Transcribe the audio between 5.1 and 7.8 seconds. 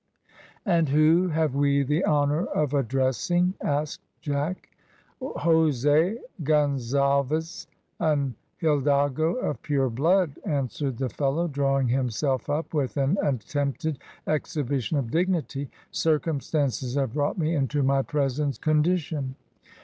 "Jose Gonzalves,